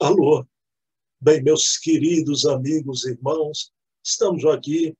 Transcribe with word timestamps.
Alô, 0.00 0.46
bem, 1.20 1.42
meus 1.42 1.76
queridos 1.76 2.46
amigos 2.46 3.04
e 3.04 3.10
irmãos, 3.10 3.72
estamos 4.00 4.44
aqui 4.44 4.96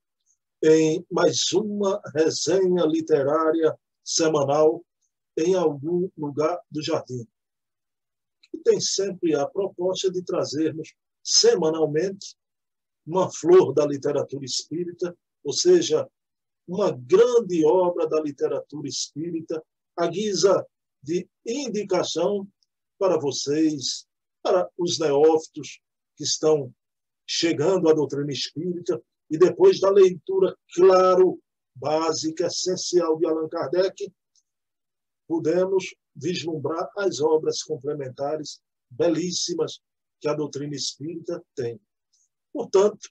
em 0.61 1.05
mais 1.09 1.53
uma 1.53 2.01
resenha 2.13 2.83
literária 2.85 3.79
semanal 4.03 4.83
em 5.37 5.55
algum 5.55 6.09
lugar 6.17 6.59
do 6.69 6.83
jardim. 6.83 7.25
Que 8.51 8.57
tem 8.57 8.81
sempre 8.81 9.33
a 9.35 9.47
proposta 9.47 10.11
de 10.11 10.21
trazermos 10.21 10.93
semanalmente 11.23 12.35
uma 13.07 13.31
flor 13.31 13.73
da 13.73 13.87
literatura 13.87 14.43
espírita, 14.43 15.17
ou 15.45 15.53
seja, 15.53 16.05
uma 16.67 16.91
grande 16.91 17.63
obra 17.63 18.05
da 18.05 18.19
literatura 18.19 18.89
espírita, 18.89 19.63
à 19.95 20.07
guisa 20.07 20.67
de 21.01 21.25
indicação 21.45 22.45
para 22.97 23.17
vocês, 23.17 24.08
para 24.41 24.69
os 24.77 24.99
neófitos 24.99 25.79
que 26.15 26.23
estão 26.23 26.73
chegando 27.27 27.89
à 27.89 27.93
doutrina 27.93 28.31
espírita, 28.31 29.01
e 29.29 29.37
depois 29.37 29.79
da 29.79 29.91
leitura, 29.91 30.57
claro, 30.73 31.39
básica, 31.75 32.47
essencial 32.47 33.17
de 33.17 33.27
Allan 33.27 33.47
Kardec, 33.47 34.11
pudemos 35.27 35.95
vislumbrar 36.15 36.89
as 36.97 37.21
obras 37.21 37.61
complementares 37.61 38.59
belíssimas 38.89 39.79
que 40.19 40.27
a 40.27 40.33
doutrina 40.33 40.75
espírita 40.75 41.43
tem. 41.55 41.79
Portanto, 42.51 43.09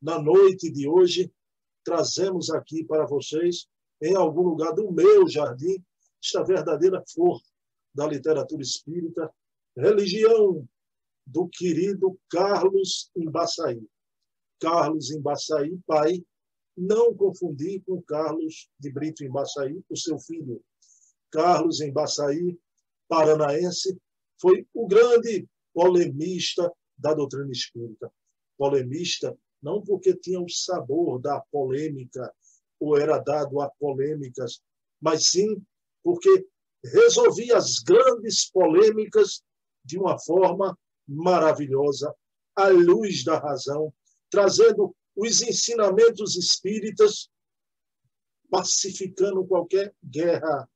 na 0.00 0.20
noite 0.20 0.70
de 0.70 0.88
hoje, 0.88 1.32
trazemos 1.84 2.50
aqui 2.50 2.84
para 2.84 3.06
vocês, 3.06 3.68
em 4.00 4.16
algum 4.16 4.42
lugar 4.42 4.74
do 4.74 4.90
meu 4.90 5.28
jardim, 5.28 5.82
esta 6.22 6.42
verdadeira 6.42 7.02
flor 7.12 7.40
da 7.94 8.06
literatura 8.06 8.62
espírita, 8.62 9.32
Religião, 9.76 10.68
do 11.26 11.48
querido 11.48 12.18
Carlos 12.28 13.10
Embaçaí. 13.16 13.82
Carlos 14.60 15.10
Embaçaí, 15.10 15.78
pai, 15.86 16.24
não 16.76 17.14
confundir 17.14 17.82
com 17.84 18.02
Carlos 18.02 18.68
de 18.78 18.90
Brito 18.90 19.24
Embaçaí, 19.24 19.82
o 19.88 19.96
seu 19.96 20.18
filho. 20.18 20.62
Carlos 21.30 21.80
Embaçaí, 21.80 22.58
paranaense, 23.08 23.98
foi 24.40 24.66
o 24.74 24.86
grande 24.86 25.48
polemista 25.72 26.70
da 26.98 27.14
doutrina 27.14 27.50
espírita. 27.50 28.12
Polemista 28.58 29.36
não 29.62 29.80
porque 29.80 30.14
tinha 30.14 30.40
o 30.40 30.48
sabor 30.48 31.20
da 31.20 31.40
polêmica 31.50 32.32
ou 32.80 32.98
era 32.98 33.18
dado 33.18 33.60
a 33.60 33.70
polêmicas, 33.70 34.60
mas 35.00 35.26
sim 35.30 35.62
porque 36.02 36.46
resolvia 36.84 37.56
as 37.56 37.78
grandes 37.78 38.50
polêmicas 38.50 39.42
de 39.84 39.98
uma 39.98 40.18
forma 40.18 40.78
maravilhosa, 41.06 42.14
à 42.54 42.68
luz 42.68 43.24
da 43.24 43.38
razão, 43.38 43.92
trazendo 44.30 44.94
os 45.16 45.42
ensinamentos 45.42 46.36
espíritas, 46.36 47.28
pacificando 48.50 49.46
qualquer 49.46 49.94
guerra. 50.02 50.62
A 50.62 50.68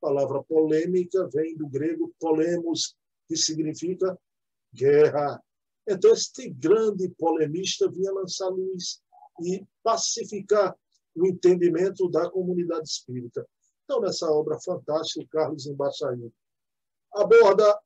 palavra 0.00 0.42
polêmica 0.44 1.28
vem 1.32 1.56
do 1.56 1.68
grego 1.68 2.12
polemos, 2.18 2.96
que 3.28 3.36
significa 3.36 4.18
guerra. 4.72 5.42
Então, 5.86 6.12
este 6.12 6.48
grande 6.50 7.08
polemista 7.10 7.90
vinha 7.90 8.12
lançar 8.12 8.48
luz 8.48 9.02
e 9.42 9.64
pacificar 9.82 10.76
o 11.14 11.26
entendimento 11.26 12.08
da 12.08 12.30
comunidade 12.30 12.88
espírita. 12.88 13.46
Então, 13.84 14.00
nessa 14.00 14.30
obra 14.30 14.58
fantástica, 14.60 15.26
Carlos 15.30 15.66
Embaixaí 15.66 16.32
aborda 17.12 17.78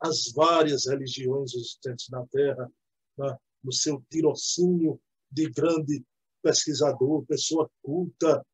as 0.00 0.32
várias 0.34 0.86
religiões 0.86 1.54
existentes 1.54 2.08
na 2.10 2.26
Terra, 2.26 2.70
né? 3.18 3.36
no 3.62 3.72
seu 3.72 4.02
tirocínio 4.10 5.00
de 5.30 5.50
grande 5.50 6.04
pesquisador, 6.42 7.24
pessoa 7.26 7.70
culta. 7.82 8.44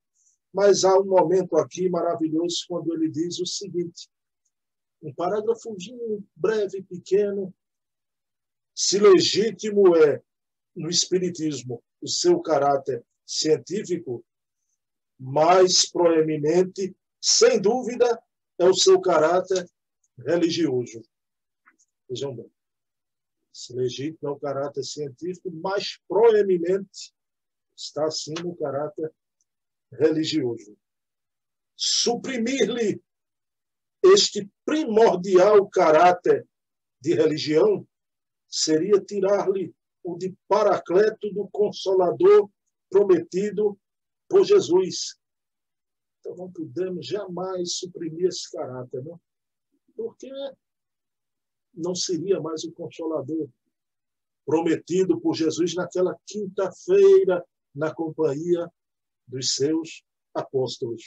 Mas 0.53 0.85
há 0.85 0.99
um 0.99 1.05
momento 1.05 1.57
aqui 1.57 1.89
maravilhoso 1.89 2.65
quando 2.69 2.93
ele 2.95 3.11
diz 3.11 3.41
o 3.41 3.47
seguinte: 3.47 4.09
um 5.03 5.13
parágrafo 5.15 5.77
breve, 6.37 6.83
pequeno. 6.83 7.55
Se 8.75 8.99
legítimo 8.99 9.95
é, 9.97 10.23
no 10.75 10.89
Espiritismo, 10.89 11.83
o 12.01 12.09
seu 12.09 12.41
caráter 12.41 13.05
científico, 13.27 14.25
mais 15.19 15.91
proeminente, 15.91 16.97
sem 17.21 17.61
dúvida, 17.61 18.21
é 18.59 18.65
o 18.65 18.75
seu 18.75 19.01
caráter 19.01 19.69
religioso. 20.19 21.03
Vejam 22.13 22.37
bem. 22.37 22.53
Esse 23.55 23.73
legítimo 23.75 24.29
é 24.29 24.33
o 24.33 24.39
caráter 24.39 24.85
científico, 24.85 25.51
mais 25.51 25.99
proeminente 26.07 27.15
está, 27.75 28.11
sim, 28.11 28.35
no 28.45 28.55
caráter 28.55 29.11
religioso. 29.91 30.77
Suprimir-lhe 31.75 33.03
este 34.05 34.47
primordial 34.63 35.67
caráter 35.71 36.47
de 37.01 37.15
religião 37.15 37.89
seria 38.47 39.01
tirar-lhe 39.01 39.75
o 40.05 40.19
de 40.19 40.37
paracleto 40.47 41.33
do 41.33 41.49
consolador 41.49 42.51
prometido 42.91 43.81
por 44.29 44.45
Jesus. 44.45 45.19
Então 46.21 46.37
não 46.37 46.53
podemos 46.53 47.07
jamais 47.07 47.79
suprimir 47.79 48.27
esse 48.27 48.51
caráter, 48.53 49.03
não? 49.03 49.19
Porque 49.97 50.31
não 51.75 51.95
seria 51.95 52.41
mais 52.41 52.65
o 52.65 52.73
consolador 52.73 53.49
prometido 54.45 55.21
por 55.21 55.35
Jesus 55.35 55.75
naquela 55.75 56.17
quinta-feira 56.27 57.45
na 57.75 57.95
companhia 57.95 58.71
dos 59.27 59.55
seus 59.55 60.03
apóstolos. 60.35 61.03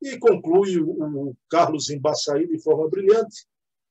E 0.00 0.18
conclui 0.18 0.78
o 0.80 1.36
Carlos 1.48 1.90
Embaçaí 1.90 2.46
de 2.48 2.60
forma 2.60 2.88
brilhante: 2.88 3.46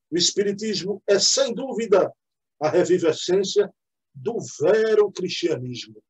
o 0.09 0.18
Espiritismo 0.18 1.02
é, 1.08 1.18
sem 1.20 1.54
dúvida, 1.54 2.12
a 2.59 2.70
revivescência 2.70 3.74
do 4.14 4.38
vero 4.59 5.12
cristianismo. 5.12 6.03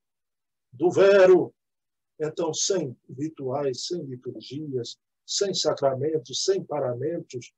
Do 0.73 0.89
vero, 0.89 1.53
então, 2.19 2.53
sem 2.53 2.97
rituais, 3.09 3.85
sem 3.85 4.01
liturgias, 4.03 4.97
sem 5.25 5.53
sacramentos, 5.53 6.43
sem 6.43 6.63
paramentos, 6.63 7.53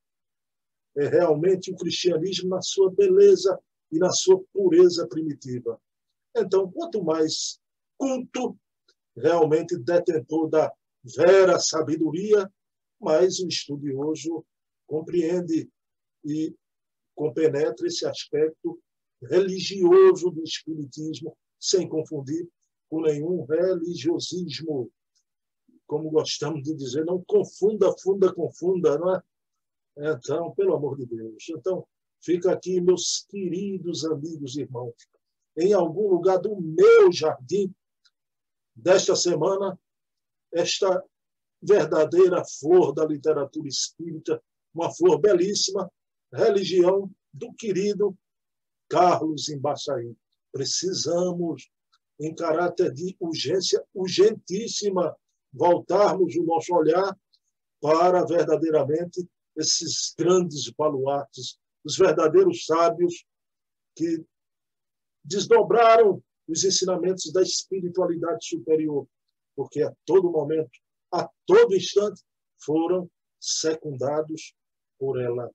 é 0.96 1.08
realmente 1.08 1.72
o 1.72 1.76
cristianismo 1.76 2.50
na 2.50 2.62
sua 2.62 2.92
beleza 2.92 3.60
e 3.92 3.98
na 3.98 4.12
sua 4.12 4.42
pureza 4.54 5.08
primitiva. 5.08 5.80
Então, 6.36 6.72
quanto 6.72 7.04
mais 7.04 7.60
culto, 7.98 8.58
realmente 9.16 9.78
detentor 9.78 10.50
da 10.50 10.72
vera 11.04 11.60
sabedoria, 11.60 12.52
mais 13.00 13.40
o 13.40 13.48
estudioso 13.48 14.46
compreende 14.88 15.70
e 16.26 16.56
compenetra 17.16 17.88
esse 17.88 18.06
aspecto 18.06 18.80
religioso 19.22 20.32
do 20.32 20.44
espiritismo, 20.44 21.36
sem 21.60 21.88
confundir 21.88 22.48
com 22.90 23.02
nenhum 23.02 23.46
religiosismo. 23.46 24.92
Como 25.86 26.10
gostamos 26.10 26.64
de 26.64 26.74
dizer, 26.76 27.06
não 27.06 27.24
confunda, 27.26 27.94
funda, 28.00 28.34
confunda, 28.34 28.98
não 28.98 29.16
é? 29.16 29.22
Então, 29.98 30.52
pelo 30.56 30.76
amor 30.76 30.98
de 30.98 31.06
Deus. 31.06 31.46
Então, 31.50 31.86
fica 32.22 32.52
aqui, 32.52 32.82
meus 32.82 33.26
queridos 33.30 34.06
amigos 34.06 34.56
e 34.56 34.62
irmãos, 34.62 34.94
em 35.58 35.74
algum 35.74 36.10
lugar 36.10 36.40
do 36.40 36.60
meu 36.60 37.12
jardim 37.12 37.74
desta 38.76 39.16
semana, 39.16 39.80
esta 40.52 41.04
verdadeira 41.62 42.44
flor 42.60 42.94
da 42.94 43.06
literatura 43.06 43.68
espírita, 43.68 44.42
uma 44.74 44.94
flor 44.94 45.20
belíssima, 45.20 45.92
religião 46.32 47.10
do 47.32 47.54
querido 47.54 48.18
Carlos 48.90 49.50
Embaçaí. 49.50 50.16
Precisamos, 50.52 51.70
em 52.20 52.34
caráter 52.34 52.92
de 52.92 53.16
urgência 53.20 53.84
urgentíssima, 53.94 55.16
voltarmos 55.52 56.36
o 56.36 56.44
nosso 56.44 56.74
olhar 56.74 57.18
para 57.80 58.26
verdadeiramente 58.26 59.28
esses 59.56 60.14
grandes 60.18 60.70
baluartes, 60.72 61.60
os 61.84 61.98
verdadeiros 61.98 62.66
sábios 62.66 63.26
que 63.96 64.26
desdobraram 65.24 66.24
os 66.48 66.64
ensinamentos 66.64 67.32
da 67.32 67.42
espiritualidade 67.42 68.46
superior, 68.46 69.08
porque 69.56 69.82
a 69.84 69.94
todo 70.06 70.32
momento, 70.32 70.72
a 71.12 71.30
todo 71.46 71.76
instante, 71.76 72.22
foram 72.58 73.10
secundados 73.40 74.54
por 74.98 75.22
ela. 75.22 75.50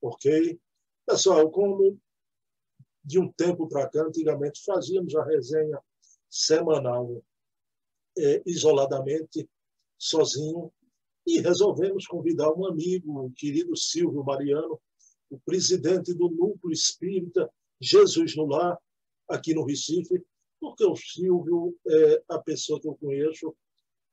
Ok? 0.00 0.58
Pessoal, 1.06 1.50
como 1.50 1.98
de 3.02 3.18
um 3.18 3.32
tempo 3.32 3.68
para 3.68 3.88
cá, 3.88 4.02
antigamente 4.02 4.62
fazíamos 4.64 5.14
a 5.16 5.24
resenha 5.24 5.80
semanal 6.28 7.22
é, 8.18 8.42
isoladamente, 8.44 9.48
sozinho, 9.96 10.72
e 11.28 11.40
resolvemos 11.40 12.06
convidar 12.06 12.50
um 12.54 12.66
amigo, 12.66 13.26
o 13.26 13.30
querido 13.30 13.76
Silvio 13.76 14.24
Mariano, 14.24 14.80
o 15.28 15.38
presidente 15.38 16.14
do 16.14 16.30
Núcleo 16.30 16.72
Espírita 16.72 17.50
Jesus 17.78 18.34
no 18.34 18.46
Lar, 18.46 18.78
aqui 19.28 19.52
no 19.52 19.66
Recife, 19.66 20.24
porque 20.58 20.86
o 20.86 20.96
Silvio 20.96 21.76
é 21.86 22.22
a 22.30 22.38
pessoa 22.38 22.80
que 22.80 22.88
eu 22.88 22.94
conheço 22.94 23.54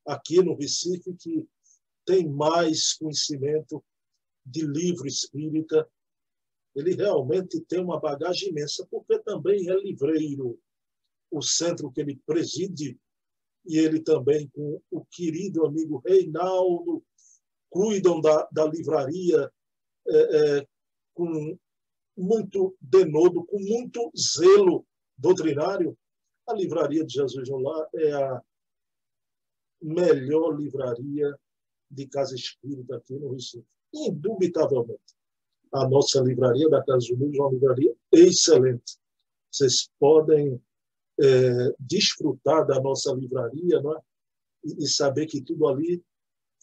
aqui 0.06 0.44
no 0.44 0.56
Recife 0.56 1.14
que 1.14 1.48
tem 2.06 2.28
mais 2.28 2.94
conhecimento 2.96 3.82
de 4.46 4.68
livro 4.68 5.08
espírita. 5.08 5.90
Ele 6.76 6.96
realmente 6.96 7.62
tem 7.62 7.80
uma 7.80 7.98
bagagem 7.98 8.50
imensa, 8.50 8.86
porque 8.92 9.18
também 9.20 9.70
é 9.70 9.80
livreiro. 9.80 10.60
O 11.32 11.42
centro 11.42 11.90
que 11.90 12.02
ele 12.02 12.22
preside, 12.26 13.00
e 13.68 13.78
ele 13.78 14.00
também 14.00 14.48
com 14.50 14.82
o 14.92 15.06
querido 15.06 15.66
amigo 15.66 16.02
Reinaldo, 16.06 17.04
cuidam 17.70 18.22
da, 18.22 18.48
da 18.52 18.66
livraria 18.66 19.52
é, 20.08 20.58
é, 20.58 20.68
com 21.14 21.58
muito 22.18 22.76
denodo, 22.80 23.44
com 23.46 23.60
muito 23.60 24.12
zelo 24.18 24.86
doutrinário. 25.18 25.98
A 26.48 26.54
livraria 26.54 27.04
de 27.04 27.14
Jesus 27.14 27.50
Olá 27.50 27.88
é 27.96 28.14
a 28.14 28.42
melhor 29.82 30.56
livraria 30.58 31.38
de 31.90 32.08
casa 32.08 32.36
espírita 32.36 32.98
aqui 32.98 33.14
no 33.14 33.34
Recife. 33.34 33.66
Indubitavelmente. 33.94 35.16
A 35.74 35.88
nossa 35.88 36.22
livraria 36.22 36.70
da 36.70 36.84
Casa 36.84 37.14
Luz 37.16 37.36
é 37.36 37.42
uma 37.42 37.52
livraria 37.52 37.94
excelente. 38.12 38.98
Vocês 39.52 39.90
podem 40.00 40.62
é, 41.20 41.76
desfrutar 41.80 42.66
da 42.66 42.80
nossa 42.82 43.14
livraria 43.14 43.82
não 43.82 43.96
é? 43.96 44.02
e, 44.64 44.84
e 44.84 44.88
saber 44.88 45.26
que 45.28 45.42
tudo 45.42 45.68
ali 45.68 46.04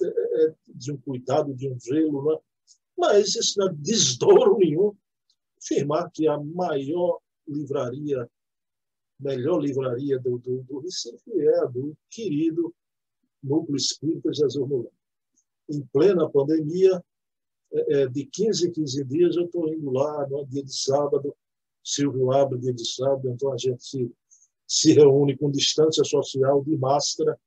é, 0.00 0.06
é 0.06 0.54
de 0.69 0.93
um 0.93 0.96
cuidado, 0.96 1.54
de 1.54 1.69
um 1.69 1.78
zelo. 1.78 2.25
Não 2.25 2.32
é? 2.32 2.40
Mas 2.96 3.34
isso 3.34 3.58
não 3.58 3.69
é 3.69 3.75
desdouro 3.75 4.58
nenhum 4.58 4.94
afirmar 5.58 6.10
que 6.10 6.26
a 6.26 6.38
maior 6.38 7.20
livraria, 7.46 8.28
melhor 9.19 9.60
livraria 9.60 10.19
do, 10.19 10.38
do, 10.38 10.62
do 10.62 10.78
Recife 10.81 11.31
é 11.38 11.58
a 11.60 11.64
do 11.64 11.96
querido 12.10 12.75
Núcleo 13.43 13.76
Espírita 13.76 14.32
Jesus 14.32 14.69
Mulher. 14.69 14.93
Em 15.69 15.81
plena 15.87 16.28
pandemia, 16.28 17.02
é, 17.72 18.02
é 18.02 18.06
de 18.08 18.26
15 18.26 18.69
em 18.69 18.72
15 18.72 19.04
dias, 19.04 19.37
eu 19.37 19.46
estou 19.46 19.72
indo 19.72 19.90
lá, 19.90 20.26
no 20.28 20.44
dia 20.46 20.62
de 20.62 20.75
sábado, 20.75 21.34
Silvio 21.84 22.31
abre 22.31 22.58
dia 22.58 22.72
de 22.72 22.87
sábado, 22.87 23.28
então 23.28 23.52
a 23.52 23.56
gente 23.56 23.82
se, 23.84 24.12
se 24.73 24.95
reúne 24.95 25.37
com 25.37 25.51
distância 25.51 26.03
social, 26.03 26.65
de 26.65 26.75
máscara, 26.79 27.39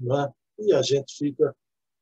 né? 0.00 0.32
e 0.58 0.72
a 0.72 0.80
gente 0.80 1.14
fica 1.14 1.54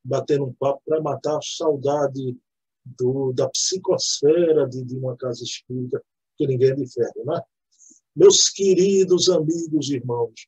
batendo 0.04 0.44
um 0.44 0.52
papo 0.52 0.80
para 0.86 1.02
matar 1.02 1.36
a 1.36 1.42
saudade 1.42 2.38
do, 2.84 3.32
da 3.32 3.48
psicosfera 3.48 4.68
de, 4.68 4.84
de 4.84 4.96
uma 4.96 5.16
casa 5.16 5.42
espírita, 5.42 6.00
que 6.36 6.46
ninguém 6.46 6.70
é 6.70 6.74
de 6.74 6.90
ferro, 6.90 7.24
né? 7.24 7.40
Meus 8.14 8.48
queridos 8.48 9.28
amigos 9.28 9.90
e 9.90 9.96
irmãos, 9.96 10.46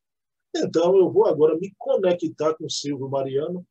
então 0.54 0.96
eu 0.96 1.10
vou 1.10 1.26
agora 1.26 1.58
me 1.58 1.74
conectar 1.76 2.54
com 2.54 2.66
o 2.66 2.70
Silvio 2.70 3.08
Mariano. 3.08 3.66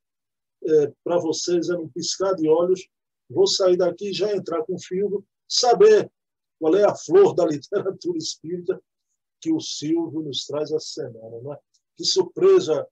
É, 0.63 0.94
Para 1.03 1.18
vocês, 1.18 1.69
é 1.69 1.77
um 1.77 1.88
piscar 1.88 2.36
de 2.36 2.48
olhos. 2.50 2.88
Vou 3.30 3.48
sair 3.48 3.77
daqui 3.77 4.09
e 4.09 4.13
já 4.13 4.36
entrar 4.36 4.63
com 4.63 4.75
o 4.75 4.80
Silvio, 4.80 5.25
saber 5.48 6.12
qual 6.59 6.75
é 6.75 6.83
a 6.83 6.95
flor 6.95 7.33
da 7.33 7.45
literatura 7.45 8.18
espírita 8.18 8.81
que 9.41 9.51
o 9.51 9.59
Silvio 9.59 10.21
nos 10.21 10.45
traz 10.45 10.71
essa 10.71 11.01
semana. 11.01 11.41
Né? 11.41 11.57
Que 11.97 12.05
surpresa 12.05 12.88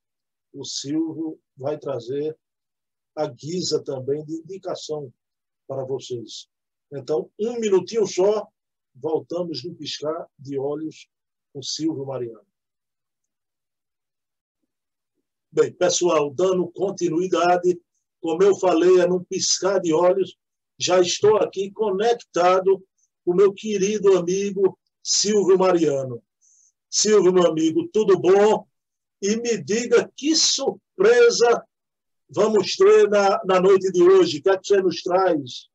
o 0.52 0.66
Silvio 0.66 1.40
vai 1.56 1.78
trazer 1.78 2.38
a 3.16 3.28
guisa 3.28 3.84
também 3.84 4.26
de 4.26 4.36
indicação 4.36 5.14
para 5.68 5.86
vocês. 5.86 6.50
Então, 6.92 7.32
um 7.40 7.60
minutinho 7.60 8.08
só, 8.08 8.48
voltamos 8.96 9.64
no 9.64 9.76
piscar 9.76 10.28
de 10.38 10.58
olhos 10.58 11.08
com 11.54 11.62
Silvio 11.62 12.06
Mariano. 12.06 12.48
Bem, 15.52 15.74
pessoal, 15.74 16.32
dando 16.32 16.68
continuidade, 16.72 17.80
como 18.22 18.44
eu 18.44 18.56
falei, 18.56 19.00
é 19.00 19.08
num 19.08 19.24
piscar 19.24 19.80
de 19.80 19.94
olhos, 19.94 20.38
já 20.80 21.00
estou 21.00 21.38
aqui 21.38 21.72
conectado 21.72 22.84
com 23.26 23.32
o 23.32 23.36
meu 23.36 23.54
querido 23.54 24.18
amigo 24.18 24.80
Silvio 25.04 25.58
Mariano. 25.58 26.24
Silvio, 26.90 27.32
meu 27.32 27.46
amigo, 27.46 27.88
tudo 27.94 28.20
bom? 28.20 28.66
E 29.22 29.36
me 29.36 29.62
diga 29.62 30.12
que 30.18 30.36
surpresa 30.36 31.64
vamos 32.28 32.76
ter 32.76 33.08
na, 33.08 33.40
na 33.46 33.60
noite 33.60 33.92
de 33.92 34.02
hoje? 34.02 34.40
O 34.40 34.42
que, 34.42 34.50
é 34.50 34.58
que 34.58 34.68
você 34.68 34.82
nos 34.82 35.02
traz? 35.04 35.70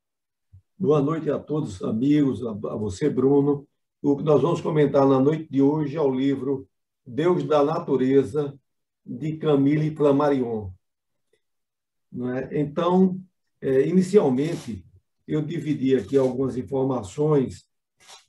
Boa 0.76 1.00
noite 1.00 1.31
a 1.31 1.38
todos, 1.38 1.81
amigos, 1.82 2.44
a, 2.44 2.50
a 2.50 2.76
você, 2.76 3.08
Bruno. 3.08 3.66
O 4.02 4.16
que 4.16 4.25
nós 4.25 4.43
vamos 4.43 4.61
comentar 4.61 5.06
na 5.06 5.20
noite 5.20 5.46
de 5.49 5.62
hoje 5.62 5.96
é 5.96 6.00
o 6.00 6.12
livro 6.12 6.69
Deus 7.06 7.44
da 7.44 7.62
Natureza, 7.64 8.58
de 9.06 9.37
Camille 9.37 9.94
Flammarion. 9.94 10.70
É? 12.34 12.61
Então, 12.61 13.20
é, 13.61 13.87
inicialmente, 13.87 14.84
eu 15.28 15.43
dividi 15.43 15.94
aqui 15.94 16.16
algumas 16.16 16.56
informações 16.56 17.66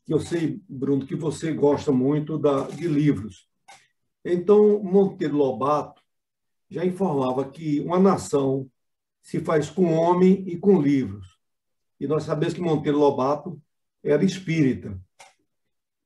eu 0.07 0.19
sei, 0.19 0.61
Bruno, 0.69 1.05
que 1.05 1.15
você 1.15 1.51
gosta 1.51 1.91
muito 1.91 2.37
da, 2.37 2.67
de 2.67 2.87
livros. 2.87 3.47
Então, 4.23 4.81
Monteiro 4.83 5.37
Lobato 5.37 6.01
já 6.69 6.85
informava 6.85 7.49
que 7.49 7.79
uma 7.81 7.99
nação 7.99 8.69
se 9.21 9.39
faz 9.39 9.69
com 9.69 9.93
homem 9.93 10.43
e 10.47 10.57
com 10.57 10.81
livros. 10.81 11.37
E 11.99 12.07
nós 12.07 12.23
sabemos 12.23 12.53
que 12.53 12.61
Monteiro 12.61 12.99
Lobato 12.99 13.59
era 14.03 14.23
espírita. 14.23 14.99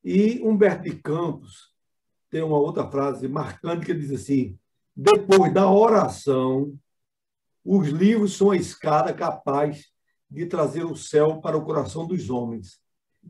E 0.03 0.39
Humberto 0.41 0.83
de 0.83 0.95
Campos 0.95 1.73
tem 2.29 2.41
uma 2.41 2.57
outra 2.57 2.89
frase 2.89 3.27
marcante 3.27 3.85
que 3.85 3.93
diz 3.93 4.11
assim: 4.11 4.57
depois 4.95 5.53
da 5.53 5.69
oração, 5.69 6.77
os 7.63 7.89
livros 7.89 8.37
são 8.37 8.51
a 8.51 8.55
escada 8.55 9.13
capaz 9.13 9.91
de 10.29 10.45
trazer 10.45 10.85
o 10.85 10.95
céu 10.95 11.41
para 11.41 11.57
o 11.57 11.65
coração 11.65 12.05
dos 12.07 12.29
homens. 12.29 12.79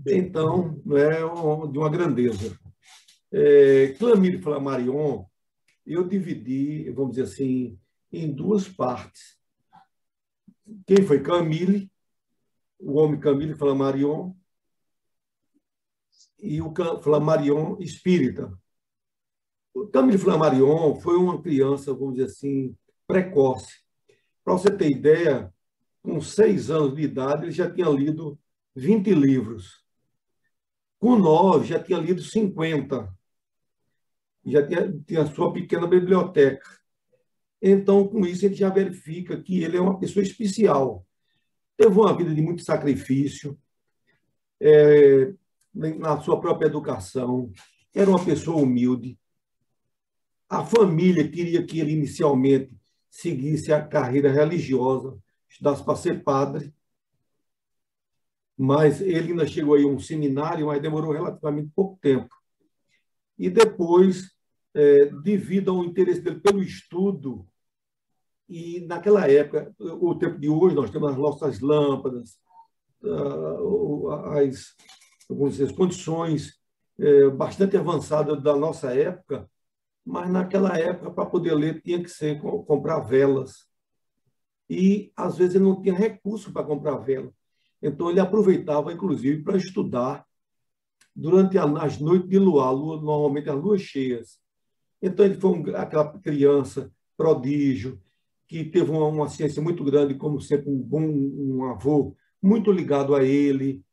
Então, 0.08 0.82
é 0.92 1.20
de 1.68 1.78
uma 1.78 1.90
grandeza. 1.90 2.58
É, 3.32 3.96
Clamire 4.00 4.42
Flammarion, 4.42 5.26
eu 5.86 6.08
dividi, 6.08 6.90
vamos 6.92 7.12
dizer 7.12 7.24
assim, 7.24 7.78
em 8.12 8.32
duas 8.32 8.68
partes. 8.68 9.38
Quem 10.86 11.04
foi 11.06 11.22
Camille, 11.22 11.92
o 12.80 12.94
homem 12.94 13.20
Camille 13.20 13.56
Flammarion, 13.56 14.34
e 16.40 16.62
o 16.62 16.74
Flammarion 17.02 17.78
espírita. 17.80 18.58
O 19.74 19.88
Camille 19.88 20.18
Flammarion 20.18 20.96
foi 20.96 21.18
uma 21.18 21.42
criança, 21.42 21.94
vamos 21.94 22.16
dizer 22.16 22.28
assim, 22.28 22.76
precoce. 23.06 23.82
Para 24.44 24.54
você 24.54 24.72
ter 24.76 24.90
ideia, 24.90 25.54
com 26.02 26.20
seis 26.22 26.70
anos 26.70 26.96
de 26.96 27.02
idade, 27.02 27.46
ele 27.46 27.52
já 27.52 27.70
tinha 27.70 27.90
lido 27.90 28.40
20 28.76 29.14
livros. 29.14 29.84
Com 31.00 31.18
nove, 31.18 31.68
já 31.68 31.82
tinha 31.82 31.98
lido 31.98 32.22
50. 32.22 33.12
Já 34.46 34.68
tinha, 34.68 34.94
tinha 35.08 35.22
a 35.24 35.32
sua 35.34 35.52
pequena 35.52 35.88
biblioteca. 35.88 36.70
Então, 37.62 38.08
com 38.08 38.26
isso, 38.26 38.46
ele 38.46 38.56
já 38.56 38.70
verifica 38.70 39.42
que 39.42 39.64
ele 39.64 39.78
é 39.78 39.82
uma 39.82 40.00
pessoa 40.00 40.24
especial. 40.24 41.06
Teve 41.78 41.98
uma 41.98 42.16
vida 42.16 42.34
de 42.34 42.42
muito 42.42 42.64
sacrifício, 42.64 43.58
é, 44.62 45.34
na 45.74 46.20
sua 46.20 46.40
própria 46.40 46.68
educação, 46.68 47.52
era 47.94 48.10
uma 48.10 48.24
pessoa 48.24 48.58
humilde, 48.58 49.18
a 50.50 50.66
família 50.66 51.30
queria 51.30 51.64
que 51.64 51.80
ele 51.80 51.92
inicialmente 51.92 52.76
seguisse 53.10 53.72
a 53.72 53.86
carreira 53.86 54.32
religiosa, 54.32 55.18
estudasse 55.48 55.84
para 55.84 55.96
ser 55.96 56.24
padre, 56.24 56.74
mas 58.60 59.00
ele 59.00 59.32
ainda 59.32 59.48
chegou 59.48 59.74
aí 59.74 59.84
a 59.84 59.88
um 59.88 59.98
seminário, 59.98 60.68
mas 60.68 60.82
demorou 60.82 61.14
relativamente 61.14 61.72
pouco 61.74 61.98
tempo. 62.02 62.28
E 63.38 63.50
depois, 63.50 64.32
é, 64.74 65.06
devido 65.06 65.72
ao 65.72 65.86
interesse 65.86 66.20
dele 66.20 66.42
pelo 66.42 66.62
estudo, 66.62 67.48
e 68.50 68.82
naquela 68.82 69.32
época, 69.32 69.74
o 69.80 70.14
tempo 70.14 70.38
de 70.38 70.50
hoje, 70.50 70.76
nós 70.76 70.90
temos 70.90 71.12
as 71.12 71.18
nossas 71.18 71.62
lâmpadas, 71.62 72.38
ah, 73.02 74.40
as, 74.40 74.76
dizer, 75.48 75.64
as 75.64 75.72
condições 75.72 76.60
é, 77.00 77.30
bastante 77.30 77.78
avançadas 77.78 78.44
da 78.44 78.58
nossa 78.58 78.94
época, 78.94 79.50
mas 80.06 80.30
naquela 80.30 80.78
época, 80.78 81.12
para 81.12 81.30
poder 81.30 81.54
ler, 81.54 81.82
tinha 81.82 82.04
que 82.04 82.10
ser 82.10 82.42
comprar 82.42 83.00
velas. 83.00 83.70
E, 84.70 85.14
às 85.16 85.38
vezes, 85.38 85.56
ele 85.56 85.64
não 85.64 85.82
tinha 85.82 85.96
recurso 85.96 86.52
para 86.52 86.66
comprar 86.66 86.98
vela. 86.98 87.34
Então, 87.82 88.10
ele 88.10 88.20
aproveitava, 88.20 88.92
inclusive, 88.92 89.42
para 89.44 89.58
estudar 89.58 90.26
durante 91.16 91.58
as 91.58 92.00
noites 92.00 92.30
de 92.30 92.38
lua, 92.38 92.70
lua 92.72 93.02
normalmente 93.02 93.50
as 93.50 93.62
luas 93.62 93.82
cheias. 93.82 94.40
Então, 95.02 95.26
ele 95.26 95.36
foi 95.36 95.52
um, 95.52 95.76
aquela 95.76 96.18
criança 96.20 96.92
prodígio, 97.18 98.00
que 98.48 98.64
teve 98.64 98.90
uma, 98.90 99.06
uma, 99.06 99.30
ciência 99.30 99.62
muito 99.62 99.84
grande, 99.84 100.16
como 100.16 100.42
sempre, 100.42 100.70
um 100.70 100.78
bom 100.78 101.02
um 101.02 101.66
avô, 101.66 102.16
muito 102.42 102.72
ligado 102.72 103.16
a 103.16 103.24
ele, 103.24 103.84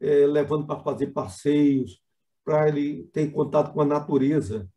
é, 0.00 0.26
levando 0.26 0.66
para 0.66 0.80
fazer 0.80 1.08
passeios, 1.08 2.00
para 2.44 2.68
ele 2.68 3.04
ter 3.12 3.30
contato 3.30 3.72
com 3.72 3.80
a 3.80 3.84
natureza. 3.84 4.68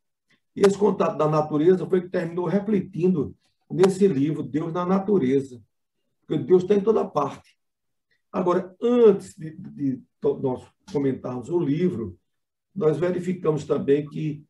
E 0.56 0.62
esse 0.62 0.78
contato 0.78 1.18
da 1.18 1.28
natureza 1.28 1.88
foi 1.88 2.02
que 2.02 2.10
terminou 2.10 2.46
refletindo 2.46 3.36
nesse 3.72 4.08
livro, 4.08 4.44
Deus 4.44 4.72
na 4.72 4.86
Natureza. 4.86 5.62
Porque 6.28 6.44
Deus 6.44 6.64
está 6.64 6.76
em 6.76 6.82
toda 6.82 7.06
parte. 7.06 7.58
Agora, 8.34 8.75
antes 8.82 9.36
de, 9.38 9.52
de, 9.56 10.02
nós 10.42 10.68
comentarmos 10.92 11.50
o 11.50 11.60
livro, 11.60 12.18
nós 12.75 12.98
verificamos 12.98 13.63
também 13.63 14.10
que 14.10 14.44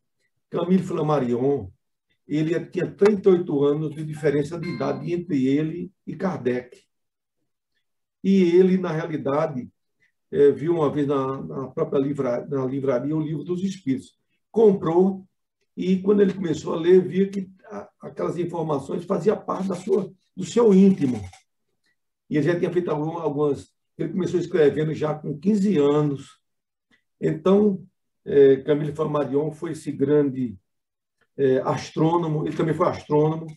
Camille 0.50 0.82
Flammarion 0.82 1.70
ele 2.26 2.58
tinha 2.68 2.90
38 2.90 3.64
anos 3.66 3.94
de 3.94 4.06
diferença 4.06 4.58
de 4.58 4.70
idade 4.70 5.12
entre 5.12 5.46
ele 5.46 5.92
e 6.08 6.16
Kardec. 6.16 6.82
E 8.24 8.56
ele, 8.56 8.78
na 8.78 8.90
realidade, 8.90 9.70
é, 10.32 10.50
viu 10.50 10.76
uma 10.76 10.90
vez 10.90 11.06
na, 11.06 11.42
na 11.44 11.68
própria 11.68 12.00
livra, 12.00 12.48
na 12.48 12.66
livraria 12.66 13.16
o 13.16 13.22
livro 13.22 13.44
dos 13.44 13.62
Espíritos. 13.62 14.18
Comprou 14.50 15.28
e, 15.76 15.98
quando 16.02 16.22
ele 16.22 16.34
começou 16.34 16.74
a 16.74 16.80
ler, 16.80 17.06
via 17.06 17.28
que 17.30 17.52
aquelas 18.00 18.38
informações 18.38 19.04
faziam 19.04 19.44
parte 19.44 19.68
da 19.68 19.76
sua, 19.76 20.10
do 20.36 20.46
seu 20.46 20.74
íntimo. 20.74 21.20
E 22.30 22.38
ele 22.38 22.46
já 22.46 22.58
tinha 22.58 22.72
feito 22.72 22.90
algumas. 22.90 23.73
Ele 23.98 24.10
começou 24.10 24.40
escrevendo 24.40 24.94
já 24.94 25.14
com 25.14 25.38
15 25.38 25.78
anos. 25.78 26.40
Então, 27.20 27.86
é, 28.26 28.58
Camille 28.58 28.96
Flammarion 28.96 29.52
foi 29.52 29.72
esse 29.72 29.92
grande 29.92 30.58
é, 31.38 31.60
astrônomo, 31.60 32.46
ele 32.46 32.56
também 32.56 32.74
foi 32.74 32.88
astrônomo 32.88 33.48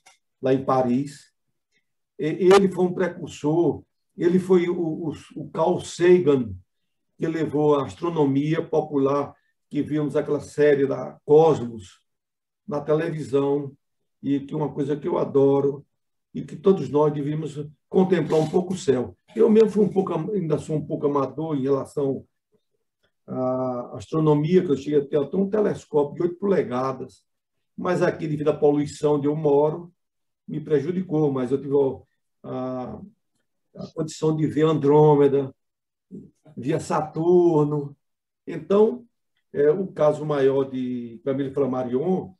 lá 0.40 0.52
em 0.52 0.64
Paris. 0.64 1.32
Ele 2.18 2.70
foi 2.70 2.84
um 2.84 2.94
precursor, 2.94 3.82
ele 4.16 4.38
foi 4.38 4.68
o, 4.68 5.08
o, 5.08 5.12
o 5.36 5.50
Carl 5.50 5.80
Sagan, 5.80 6.54
que 7.18 7.26
levou 7.26 7.76
a 7.76 7.84
astronomia 7.84 8.62
popular, 8.62 9.34
que 9.68 9.82
vimos 9.82 10.16
aquela 10.16 10.40
série 10.40 10.86
da 10.86 11.18
Cosmos 11.24 12.00
na 12.66 12.80
televisão, 12.80 13.76
e 14.22 14.40
que 14.40 14.54
é 14.54 14.56
uma 14.56 14.72
coisa 14.72 14.96
que 14.96 15.06
eu 15.06 15.18
adoro, 15.18 15.84
e 16.34 16.42
que 16.42 16.56
todos 16.56 16.88
nós 16.88 17.12
devíamos 17.12 17.68
contemplar 17.88 18.40
um 18.40 18.48
pouco 18.48 18.74
o 18.74 18.76
céu. 18.76 19.16
Eu 19.34 19.50
mesmo 19.50 19.70
fui 19.70 19.84
um 19.84 19.92
pouco, 19.92 20.14
ainda 20.32 20.58
sou 20.58 20.76
um 20.76 20.86
pouco 20.86 21.06
amador 21.06 21.56
em 21.56 21.62
relação 21.62 22.24
à 23.26 23.96
astronomia, 23.96 24.64
que 24.64 24.70
eu 24.70 24.76
cheguei 24.76 25.00
a 25.00 25.04
ter 25.06 25.18
até 25.18 25.36
um 25.36 25.48
telescópio 25.48 26.14
de 26.14 26.22
8 26.22 26.38
polegadas, 26.38 27.24
mas 27.76 28.02
aqui, 28.02 28.26
devido 28.26 28.48
à 28.48 28.56
poluição 28.56 29.16
onde 29.16 29.26
eu 29.26 29.36
moro, 29.36 29.92
me 30.48 30.60
prejudicou, 30.60 31.30
mas 31.30 31.50
eu 31.50 31.60
tive 31.60 31.74
a, 32.42 33.00
a 33.76 33.86
condição 33.94 34.34
de 34.34 34.46
ver 34.46 34.64
Andrômeda, 34.64 35.54
via 36.56 36.80
Saturno. 36.80 37.96
Então, 38.46 39.04
é, 39.52 39.70
o 39.70 39.86
caso 39.88 40.24
maior 40.24 40.64
de 40.64 41.20
Camille 41.24 41.52
Flammarion, 41.52 42.32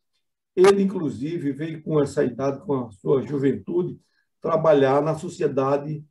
ele, 0.55 0.83
inclusive, 0.83 1.53
veio 1.53 1.83
com 1.83 2.01
essa 2.01 2.25
idade, 2.25 2.65
com 2.65 2.87
a 2.87 2.91
sua 2.93 3.23
juventude, 3.23 4.01
trabalhar 4.41 5.03
na 5.03 5.17
Sociedade 5.17 6.05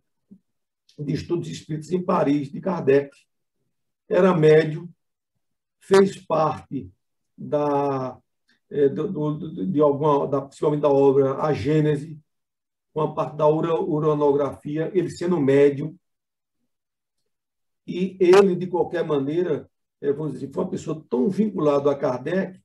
de 0.97 1.13
Estudos 1.13 1.49
Espíritos 1.49 1.91
em 1.91 2.01
Paris, 2.01 2.51
de 2.51 2.61
Kardec. 2.61 3.15
Era 4.07 4.35
médio, 4.35 4.89
fez 5.79 6.17
parte 6.17 6.89
da 7.37 8.17
é, 8.69 8.89
do, 8.89 9.37
de 9.67 9.79
alguma, 9.79 10.27
da, 10.27 10.41
principalmente 10.41 10.81
da 10.81 10.89
obra 10.89 11.41
A 11.41 11.53
Gênese, 11.53 12.19
uma 12.93 13.13
parte 13.13 13.35
da 13.35 13.47
uranografia, 13.47 14.91
ele 14.93 15.09
sendo 15.09 15.39
médium. 15.39 15.95
E 17.85 18.17
ele, 18.19 18.55
de 18.55 18.67
qualquer 18.67 19.05
maneira, 19.05 19.69
é, 20.01 20.11
vamos 20.11 20.33
dizer, 20.33 20.51
foi 20.51 20.63
uma 20.63 20.69
pessoa 20.69 21.05
tão 21.09 21.29
vinculada 21.29 21.91
a 21.91 21.95
Kardec 21.95 22.59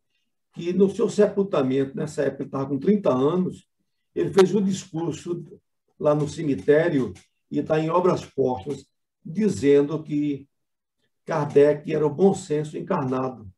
que 0.53 0.73
no 0.73 0.91
seu 0.91 1.09
sepultamento, 1.09 1.97
nessa 1.97 2.23
época 2.23 2.43
ele 2.43 2.49
estava 2.49 2.69
com 2.69 2.79
30 2.79 3.13
anos, 3.13 3.69
ele 4.15 4.33
fez 4.33 4.55
um 4.55 4.63
discurso 4.63 5.45
lá 5.99 6.15
no 6.15 6.29
cemitério 6.29 7.13
e 7.51 7.59
está 7.59 7.79
em 7.79 7.91
obras 7.91 8.25
postas, 8.25 8.85
dizendo 9.25 10.03
que 10.03 10.49
Kardec 11.25 11.93
era 11.93 12.07
o 12.07 12.15
bom 12.15 12.35
senso 12.35 12.77
encarnado. 12.77 13.51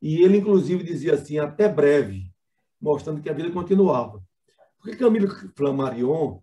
E 0.00 0.22
ele, 0.22 0.38
inclusive, 0.38 0.84
dizia 0.84 1.14
assim, 1.14 1.38
até 1.38 1.68
breve, 1.68 2.32
mostrando 2.80 3.20
que 3.20 3.28
a 3.28 3.32
vida 3.32 3.50
continuava. 3.50 4.22
Porque 4.78 4.96
Camilo 4.96 5.28
Flammarion, 5.56 6.40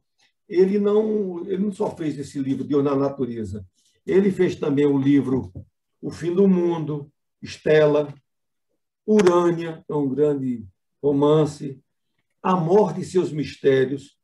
ele 0.47 0.77
não, 0.77 1.45
ele 1.45 1.63
não 1.63 1.71
só 1.71 1.95
fez 1.95 2.17
esse 2.19 2.39
livro 2.39 2.65
de 2.65 2.75
Na 2.81 2.95
Natureza, 2.95 3.65
ele 4.05 4.31
fez 4.31 4.55
também 4.55 4.85
o 4.85 4.97
livro 4.97 5.51
O 6.01 6.11
Fim 6.11 6.33
do 6.33 6.47
Mundo, 6.47 7.09
Estela, 7.41 8.13
Urânia, 9.05 9.83
é 9.87 9.93
um 9.95 10.09
grande 10.09 10.67
romance, 11.01 11.81
A 12.45 12.55
Morte 12.55 13.01
e 13.01 13.03
Seus 13.03 13.31
Mistérios, 13.31 14.19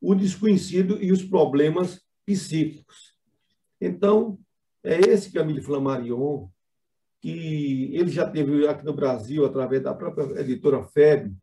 O 0.00 0.14
Desconhecido 0.14 1.02
e 1.02 1.10
os 1.10 1.24
Problemas 1.24 2.00
Psíquicos. 2.24 3.16
Então, 3.80 4.38
é 4.84 5.00
esse 5.00 5.32
Camille 5.32 5.60
Flammarion 5.60 6.48
que 7.20 7.90
ele 7.92 8.08
já 8.08 8.30
teve 8.30 8.68
aqui 8.68 8.84
no 8.84 8.94
Brasil, 8.94 9.44
através 9.44 9.82
da 9.82 9.92
própria 9.92 10.42
editora 10.42 10.84
FEB, 10.84 11.34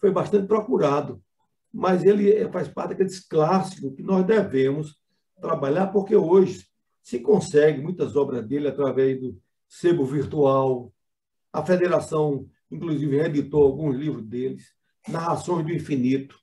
foi 0.00 0.10
bastante 0.10 0.46
procurado. 0.46 1.22
Mas 1.70 2.02
ele 2.04 2.48
faz 2.48 2.68
parte 2.68 2.92
daqueles 2.92 3.20
clássicos 3.20 3.94
que 3.94 4.02
nós 4.02 4.24
devemos 4.24 4.96
trabalhar, 5.42 5.88
porque 5.88 6.16
hoje 6.16 6.66
se 7.02 7.18
consegue 7.18 7.82
muitas 7.82 8.16
obras 8.16 8.46
dele 8.46 8.68
através 8.68 9.20
do 9.20 9.38
sebo 9.68 10.06
virtual. 10.06 10.90
A 11.52 11.62
federação, 11.62 12.48
inclusive, 12.70 13.18
reeditou 13.18 13.62
alguns 13.62 13.94
livros 13.94 14.24
deles, 14.24 14.74
Narrações 15.08 15.64
do 15.64 15.72
Infinito. 15.72 16.38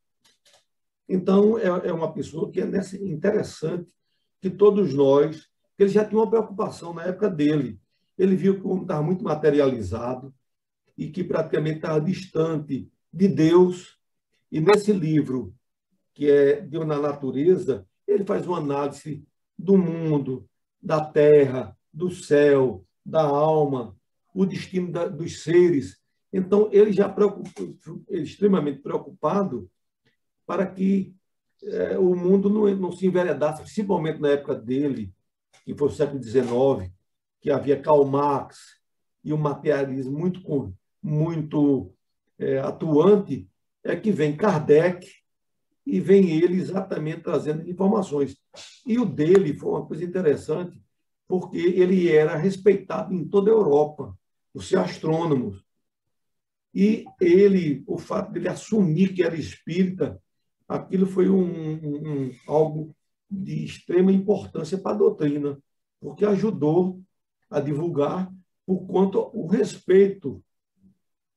Então, 1.07 1.57
é, 1.57 1.67
é 1.87 1.93
uma 1.93 2.11
pessoa 2.13 2.49
que 2.49 2.61
é 2.61 2.65
interessante 3.01 3.93
que 4.41 4.49
todos 4.49 4.93
nós, 4.93 5.47
ele 5.77 5.89
já 5.89 6.05
tinha 6.05 6.19
uma 6.19 6.29
preocupação 6.29 6.93
na 6.93 7.03
época 7.03 7.29
dele, 7.29 7.79
ele 8.17 8.35
viu 8.35 8.59
que 8.59 8.65
o 8.65 8.69
homem 8.69 8.83
estava 8.83 9.01
muito 9.01 9.23
materializado 9.23 10.33
e 10.97 11.09
que 11.09 11.23
praticamente 11.23 11.77
estava 11.77 11.99
distante 11.99 12.89
de 13.11 13.27
Deus. 13.27 13.97
E 14.51 14.59
nesse 14.59 14.91
livro, 14.91 15.53
que 16.13 16.29
é 16.29 16.61
Deus 16.61 16.85
na 16.85 16.99
Natureza, 16.99 17.87
ele 18.07 18.23
faz 18.23 18.45
uma 18.45 18.57
análise 18.57 19.25
do 19.57 19.77
mundo, 19.77 20.47
da 20.81 21.03
terra, 21.03 21.75
do 21.91 22.11
céu, 22.11 22.85
da 23.05 23.23
alma, 23.23 23.95
o 24.33 24.45
destino 24.45 24.91
da, 24.91 25.07
dos 25.07 25.43
seres. 25.43 26.01
Então, 26.33 26.67
ele 26.71 26.91
já 26.91 27.07
preocupou, 27.07 27.75
extremamente 28.09 28.81
preocupado 28.81 29.69
para 30.47 30.65
que 30.65 31.15
é, 31.61 31.97
o 31.97 32.15
mundo 32.15 32.49
não, 32.49 32.75
não 32.75 32.91
se 32.91 33.05
enveredasse, 33.05 33.61
principalmente 33.61 34.19
na 34.19 34.29
época 34.29 34.55
dele, 34.55 35.13
que 35.63 35.75
foi 35.75 35.87
o 35.87 35.91
século 35.91 36.21
XIX, 36.21 36.91
que 37.39 37.51
havia 37.51 37.79
Karl 37.79 38.03
Marx 38.05 38.79
e 39.23 39.31
um 39.31 39.37
materialismo 39.37 40.17
muito, 40.17 40.73
muito 41.01 41.93
é, 42.39 42.59
atuante, 42.59 43.47
é 43.83 43.95
que 43.95 44.11
vem 44.11 44.35
Kardec 44.35 45.07
e 45.85 45.99
vem 45.99 46.31
ele 46.31 46.55
exatamente 46.55 47.21
trazendo 47.21 47.69
informações. 47.69 48.35
E 48.85 48.97
o 48.97 49.05
dele 49.05 49.53
foi 49.53 49.69
uma 49.71 49.85
coisa 49.85 50.03
interessante, 50.03 50.81
porque 51.27 51.57
ele 51.57 52.11
era 52.11 52.35
respeitado 52.35 53.13
em 53.13 53.27
toda 53.27 53.51
a 53.51 53.53
Europa, 53.53 54.17
por 54.51 54.63
ser. 54.63 54.79
E 56.73 57.05
ele, 57.21 57.83
o 57.85 57.97
fato 57.97 58.31
de 58.31 58.39
ele 58.39 58.47
assumir 58.47 59.13
que 59.13 59.21
era 59.21 59.35
espírita, 59.35 60.19
aquilo 60.67 61.05
foi 61.05 61.29
um, 61.29 61.43
um, 61.43 62.09
um 62.09 62.31
algo 62.47 62.95
de 63.29 63.63
extrema 63.63 64.11
importância 64.11 64.77
para 64.77 64.93
a 64.93 64.97
doutrina, 64.97 65.57
porque 65.99 66.25
ajudou 66.25 67.01
a 67.49 67.59
divulgar 67.59 68.31
por 68.65 68.85
conta 68.87 69.17
o 69.17 69.47
respeito 69.47 70.43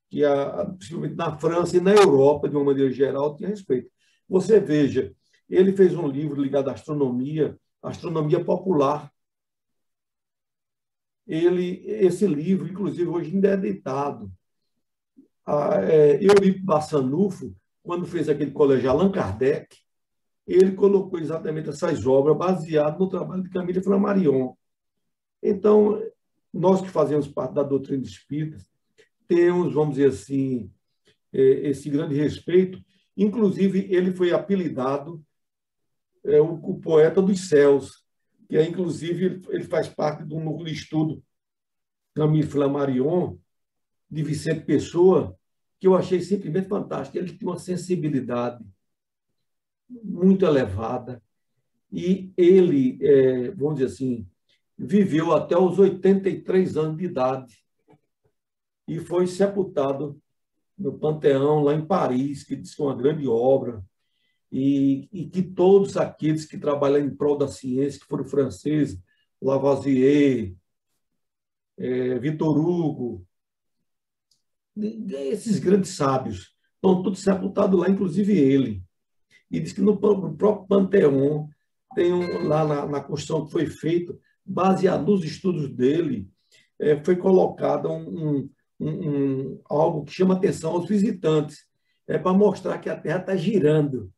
que, 0.09 0.25
a, 0.25 0.67
principalmente 0.67 1.15
na 1.15 1.37
França 1.39 1.77
e 1.77 1.81
na 1.81 1.93
Europa, 1.93 2.49
de 2.49 2.57
uma 2.57 2.65
maneira 2.65 2.91
geral, 2.93 3.37
tinha 3.37 3.49
respeito. 3.49 3.91
Você 4.29 4.59
veja, 4.61 5.15
ele 5.49 5.77
fez 5.77 5.95
um 5.95 6.09
livro 6.09 6.41
ligado 6.41 6.69
à 6.69 6.73
astronomia, 6.73 7.59
astronomia 7.83 8.45
popular. 8.45 9.13
Ele, 11.27 11.83
esse 11.87 12.27
livro, 12.27 12.69
inclusive, 12.69 13.07
hoje 13.07 13.35
ainda 13.35 13.51
é 13.51 13.55
editado. 13.55 14.31
A, 15.47 15.81
é, 15.81 16.19
Bassanufo, 16.61 17.55
quando 17.83 18.05
fez 18.05 18.29
aquele 18.29 18.51
colégio 18.51 18.91
Allan 18.91 19.13
Kardec, 19.13 19.77
ele 20.47 20.73
colocou 20.73 21.19
exatamente 21.19 21.71
essas 21.71 22.07
obras 22.07 22.37
baseadas 22.37 22.99
no 22.99 23.09
trabalho 23.09 23.43
de 23.43 23.51
Camille 23.51 23.83
Flammarion. 23.83 24.55
Então, 25.43 26.03
nós 26.53 26.81
que 26.81 26.89
fazemos 26.89 27.29
parte 27.29 27.55
da 27.55 27.63
doutrina 27.63 28.03
espírita, 28.03 28.59
temos, 29.27 29.75
vamos 29.75 29.97
dizer 29.97 30.09
assim, 30.09 30.71
é, 31.33 31.69
esse 31.69 31.91
grande 31.91 32.15
respeito. 32.15 32.81
Inclusive, 33.17 33.87
ele 33.91 34.13
foi 34.13 34.33
apelidado 34.33 35.25
é, 36.25 36.41
o, 36.41 36.79
poeta 36.79 37.21
dos 37.21 37.49
céus, 37.49 38.05
que 38.49 38.57
é, 38.57 38.67
inclusive, 38.67 39.43
ele 39.49 39.65
faz 39.65 39.89
parte 39.89 40.25
do 40.25 40.39
núcleo 40.39 40.67
de 40.67 40.73
estudo 40.73 41.23
Camille 42.15 42.47
Flammarion, 42.47 43.37
de 44.11 44.23
Vicente 44.23 44.65
Pessoa, 44.65 45.37
que 45.79 45.87
eu 45.87 45.95
achei 45.95 46.21
simplesmente 46.21 46.69
fantástico. 46.69 47.19
Ele 47.19 47.37
tinha 47.37 47.51
uma 47.51 47.59
sensibilidade 47.59 48.65
muito 49.89 50.45
elevada 50.45 51.23
e 51.93 52.33
ele, 52.37 52.99
é, 53.01 53.51
vamos 53.53 53.77
dizer 53.77 53.93
assim, 53.93 54.29
viveu 54.77 55.33
até 55.33 55.57
os 55.57 55.79
83 55.79 56.77
anos 56.77 56.99
de 56.99 57.05
idade 57.05 57.65
e 58.87 58.99
foi 58.99 59.27
sepultado 59.27 60.21
no 60.79 60.99
Panteão, 60.99 61.63
lá 61.63 61.75
em 61.75 61.85
Paris, 61.85 62.45
que 62.45 62.55
diz 62.55 62.75
que 62.75 62.83
é 62.83 62.85
uma 62.85 62.95
grande 62.95 63.27
obra, 63.27 63.83
e, 64.53 65.09
e 65.13 65.29
que 65.29 65.43
todos 65.43 65.97
aqueles 65.97 66.45
que 66.45 66.59
trabalham 66.59 67.01
em 67.01 67.15
prol 67.15 67.37
da 67.37 67.49
ciência, 67.49 68.01
que 68.01 68.07
foram 68.07 68.25
franceses, 68.25 69.01
Lavoisier, 69.41 70.55
é, 71.79 72.19
Vitor 72.19 72.57
Hugo, 72.59 73.26
esses 74.77 75.59
grandes 75.59 75.91
sábios, 75.91 76.55
estão 76.75 77.03
todos 77.03 77.21
sepultados 77.21 77.79
lá, 77.79 77.89
inclusive 77.89 78.37
ele. 78.37 78.83
E 79.51 79.61
diz 79.61 79.73
que 79.73 79.81
no 79.81 79.97
próprio 79.97 80.67
Panteão, 80.67 81.49
tem 81.95 82.13
um, 82.13 82.47
lá 82.47 82.67
na, 82.67 82.87
na 82.87 83.01
construção 83.01 83.47
que 83.47 83.53
foi 83.53 83.67
feita, 83.67 84.17
baseado 84.45 85.07
nos 85.07 85.25
estudos 85.25 85.69
dele, 85.69 86.29
é, 86.79 87.03
foi 87.03 87.17
colocado 87.17 87.91
um, 87.91 88.51
um, 88.79 88.89
um, 88.89 89.61
algo 89.65 90.05
que 90.05 90.13
chama 90.13 90.35
atenção 90.35 90.73
aos 90.73 90.87
visitantes, 90.87 91.67
é 92.07 92.19
para 92.19 92.33
mostrar 92.37 92.79
que 92.79 92.91
a 92.91 92.97
Terra 92.97 93.21
está 93.21 93.37
girando. 93.37 94.13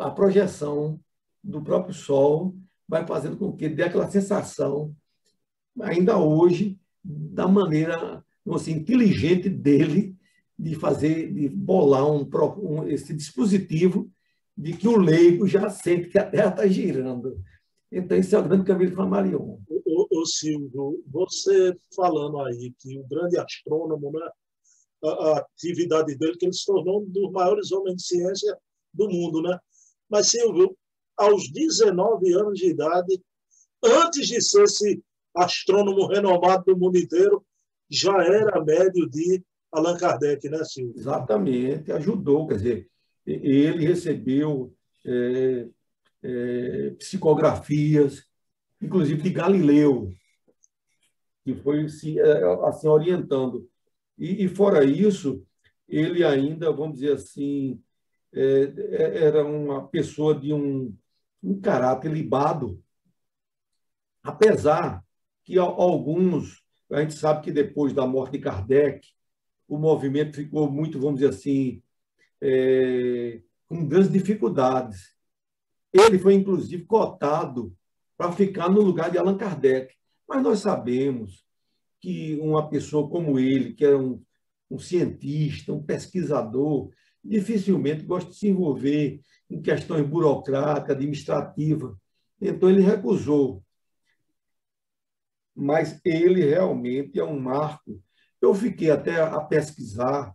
A 0.00 0.10
projeção 0.10 1.00
do 1.42 1.60
próprio 1.60 1.92
Sol 1.92 2.54
vai 2.88 3.06
fazendo 3.06 3.36
com 3.36 3.52
que 3.52 3.68
dê 3.68 3.82
aquela 3.82 4.08
sensação, 4.10 4.94
ainda 5.80 6.18
hoje, 6.18 6.78
da 7.02 7.48
maneira 7.48 8.24
assim, 8.50 8.72
inteligente 8.72 9.48
dele 9.48 10.16
de 10.58 10.74
fazer, 10.74 11.32
de 11.32 11.48
bolar 11.48 12.08
um, 12.10 12.28
um, 12.58 12.88
esse 12.88 13.12
dispositivo 13.14 14.10
de 14.56 14.76
que 14.76 14.86
o 14.86 14.96
leigo 14.96 15.46
já 15.46 15.70
sente 15.70 16.08
que 16.08 16.18
a 16.18 16.28
Terra 16.28 16.50
está 16.50 16.66
girando. 16.66 17.42
Então, 17.90 18.16
esse 18.16 18.34
é 18.34 18.38
o 18.38 18.42
grande 18.42 18.64
caminho 18.64 18.90
de 18.90 18.96
Flammarion. 18.96 19.58
Ô, 19.68 20.08
ô, 20.10 20.26
Silvio, 20.26 21.02
você 21.06 21.76
falando 21.94 22.40
aí 22.40 22.72
que 22.78 22.98
o 22.98 23.04
grande 23.04 23.38
astrônomo, 23.38 24.12
né, 24.12 24.28
a, 25.04 25.08
a, 25.08 25.38
atividade 25.38 26.16
dele, 26.16 26.36
que 26.36 26.46
ele 26.46 26.52
se 26.52 26.64
tornou 26.64 27.02
um 27.02 27.10
dos 27.10 27.30
maiores 27.32 27.72
homens 27.72 27.96
de 27.96 28.06
ciência 28.06 28.56
do 28.94 29.08
mundo, 29.08 29.42
né? 29.42 29.58
Mas, 30.08 30.28
Silvio, 30.28 30.76
aos 31.16 31.50
19 31.50 32.32
anos 32.34 32.58
de 32.58 32.70
idade, 32.70 33.20
antes 33.82 34.26
de 34.26 34.40
ser 34.40 34.64
esse 34.64 35.02
astrônomo 35.34 36.06
renomado 36.06 36.64
do 36.66 36.78
mundo 36.78 36.98
inteiro, 36.98 37.44
já 37.92 38.24
era 38.24 38.64
médio 38.64 39.08
de 39.08 39.44
Allan 39.70 39.96
Kardec, 39.98 40.48
né, 40.48 40.64
Silvio? 40.64 40.94
Exatamente, 40.96 41.92
ajudou, 41.92 42.46
quer 42.48 42.56
dizer, 42.56 42.90
ele 43.26 43.86
recebeu 43.86 44.74
é, 45.04 45.68
é, 46.22 46.90
psicografias, 46.98 48.26
inclusive 48.80 49.22
de 49.22 49.30
Galileu, 49.30 50.10
que 51.44 51.54
foi 51.54 51.88
se, 51.88 52.18
é, 52.18 52.44
assim 52.66 52.88
orientando. 52.88 53.68
E, 54.18 54.44
e, 54.44 54.48
fora 54.48 54.84
isso, 54.84 55.44
ele 55.88 56.24
ainda, 56.24 56.72
vamos 56.72 56.94
dizer 56.94 57.12
assim, 57.12 57.82
é, 58.32 58.72
é, 58.76 59.24
era 59.24 59.44
uma 59.44 59.86
pessoa 59.88 60.34
de 60.34 60.52
um, 60.52 60.96
um 61.42 61.60
caráter 61.60 62.10
libado, 62.10 62.82
apesar 64.22 65.04
que 65.44 65.58
alguns, 65.58 66.61
a 66.92 67.00
gente 67.00 67.14
sabe 67.14 67.42
que 67.42 67.52
depois 67.52 67.92
da 67.92 68.06
morte 68.06 68.32
de 68.32 68.38
Kardec, 68.38 69.08
o 69.68 69.78
movimento 69.78 70.36
ficou 70.36 70.70
muito, 70.70 71.00
vamos 71.00 71.20
dizer 71.20 71.30
assim, 71.30 71.82
é, 72.40 73.40
com 73.66 73.86
grandes 73.86 74.12
dificuldades. 74.12 75.14
Ele 75.92 76.18
foi, 76.18 76.34
inclusive, 76.34 76.84
cotado 76.84 77.74
para 78.16 78.32
ficar 78.32 78.68
no 78.68 78.80
lugar 78.80 79.10
de 79.10 79.18
Allan 79.18 79.36
Kardec. 79.36 79.94
Mas 80.28 80.42
nós 80.42 80.60
sabemos 80.60 81.44
que 82.00 82.38
uma 82.40 82.68
pessoa 82.68 83.08
como 83.08 83.38
ele, 83.38 83.74
que 83.74 83.84
era 83.84 83.96
um, 83.96 84.22
um 84.70 84.78
cientista, 84.78 85.72
um 85.72 85.82
pesquisador, 85.82 86.90
dificilmente 87.24 88.04
gosta 88.04 88.30
de 88.30 88.36
se 88.36 88.48
envolver 88.48 89.20
em 89.48 89.62
questões 89.62 90.06
burocráticas, 90.06 90.96
administrativas. 90.96 91.94
Então, 92.40 92.68
ele 92.68 92.82
recusou. 92.82 93.62
Mas 95.54 96.00
ele 96.04 96.44
realmente 96.44 97.18
é 97.18 97.24
um 97.24 97.38
marco. 97.38 98.00
Eu 98.40 98.54
fiquei 98.54 98.90
até 98.90 99.20
a 99.20 99.40
pesquisar 99.40 100.34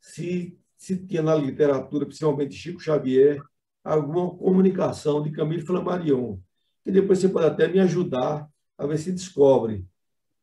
se, 0.00 0.58
se 0.76 0.96
tinha 1.06 1.22
na 1.22 1.34
literatura, 1.34 2.06
principalmente 2.06 2.54
Chico 2.54 2.80
Xavier, 2.80 3.40
alguma 3.82 4.36
comunicação 4.36 5.22
de 5.22 5.30
Camille 5.30 5.62
Flammarion, 5.62 6.38
que 6.84 6.90
depois 6.90 7.18
você 7.18 7.28
pode 7.28 7.46
até 7.46 7.68
me 7.68 7.78
ajudar 7.80 8.48
a 8.76 8.86
ver 8.86 8.98
se 8.98 9.12
descobre. 9.12 9.86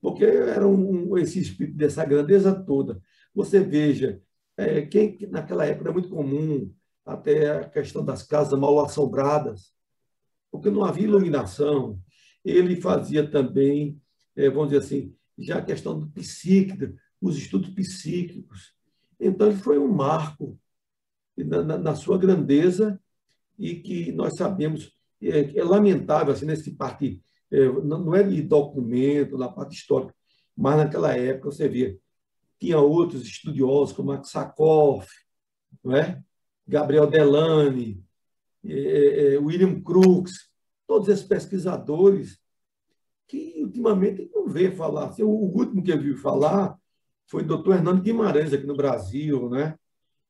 Porque 0.01 0.25
era 0.25 0.67
um, 0.67 1.17
esse 1.17 1.39
espírito 1.39 1.77
dessa 1.77 2.03
grandeza 2.03 2.53
toda. 2.53 3.01
Você 3.33 3.61
veja, 3.61 4.21
é, 4.57 4.81
quem 4.81 5.17
naquela 5.29 5.65
época 5.65 5.85
era 5.85 5.93
muito 5.93 6.09
comum 6.09 6.71
até 7.05 7.51
a 7.51 7.69
questão 7.69 8.03
das 8.03 8.23
casas 8.23 8.57
mal 8.59 8.79
assombradas, 8.79 9.73
porque 10.51 10.69
não 10.69 10.83
havia 10.83 11.05
iluminação. 11.05 11.99
Ele 12.43 12.79
fazia 12.79 13.29
também, 13.29 13.99
vamos 14.35 14.69
dizer 14.69 14.83
assim, 14.83 15.15
já 15.37 15.57
a 15.57 15.61
questão 15.61 15.99
do 15.99 16.07
psíquico, 16.07 16.95
os 17.21 17.37
estudos 17.37 17.69
psíquicos. 17.69 18.73
Então, 19.19 19.47
ele 19.47 19.57
foi 19.57 19.77
um 19.77 19.87
marco 19.87 20.59
na, 21.37 21.63
na, 21.63 21.77
na 21.77 21.95
sua 21.95 22.17
grandeza 22.17 22.99
e 23.57 23.75
que 23.75 24.11
nós 24.11 24.35
sabemos 24.37 24.93
é, 25.21 25.57
é 25.57 25.63
lamentável 25.63 26.33
assim 26.33 26.45
nesse 26.45 26.71
parte 26.71 27.21
é, 27.51 27.65
não 27.65 28.13
é 28.15 28.23
de 28.23 28.41
documento 28.41 29.37
na 29.37 29.47
parte 29.47 29.75
histórica, 29.75 30.13
mas 30.55 30.77
naquela 30.77 31.15
época 31.15 31.51
você 31.51 31.67
via 31.67 31.97
tinha 32.59 32.79
outros 32.79 33.23
estudiosos 33.23 33.93
como 33.93 34.11
Aksakoff, 34.11 35.07
não 35.83 35.95
é? 35.95 36.23
Gabriel 36.65 37.07
Delane, 37.07 38.01
é, 38.63 39.33
é, 39.33 39.37
William 39.37 39.81
Crookes, 39.81 40.49
todos 40.87 41.09
esses 41.09 41.25
pesquisadores 41.25 42.39
que 43.27 43.63
ultimamente 43.63 44.29
não 44.33 44.47
vê 44.47 44.71
falar. 44.71 45.09
Assim, 45.09 45.23
o 45.23 45.29
último 45.29 45.83
que 45.83 45.91
eu 45.91 45.99
vi 45.99 46.15
falar 46.15 46.77
foi 47.27 47.43
o 47.43 47.47
doutor 47.47 47.75
Hernando 47.75 48.01
Guimarães, 48.01 48.53
aqui 48.53 48.65
no 48.65 48.75
Brasil, 48.75 49.49
né? 49.49 49.75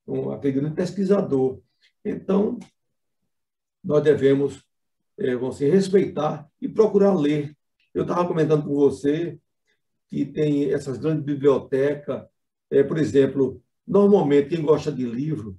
um, 0.07 0.31
aquele 0.31 0.59
grande 0.59 0.75
pesquisador. 0.75 1.59
Então, 2.03 2.59
nós 3.83 4.03
devemos 4.03 4.63
é, 5.17 5.35
respeitar 5.69 6.47
e 6.61 6.67
procurar 6.67 7.13
ler. 7.13 7.55
Eu 7.93 8.03
estava 8.03 8.27
comentando 8.27 8.65
com 8.65 8.73
você 8.73 9.37
que 10.07 10.25
tem 10.25 10.71
essas 10.71 10.97
grandes 10.97 11.23
bibliotecas, 11.23 12.25
é, 12.71 12.83
por 12.83 12.97
exemplo, 12.97 13.61
normalmente 13.85 14.49
quem 14.49 14.63
gosta 14.63 14.91
de 14.91 15.05
livro, 15.05 15.57